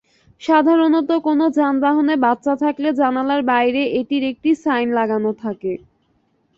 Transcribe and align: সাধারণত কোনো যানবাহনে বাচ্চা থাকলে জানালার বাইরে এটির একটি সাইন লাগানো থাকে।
সাধারণত 0.41 1.09
কোনো 1.25 1.45
যানবাহনে 1.57 2.15
বাচ্চা 2.25 2.53
থাকলে 2.63 2.89
জানালার 2.99 3.41
বাইরে 3.51 3.81
এটির 3.99 4.23
একটি 4.31 4.49
সাইন 4.63 4.87
লাগানো 4.97 5.31
থাকে। 5.43 5.73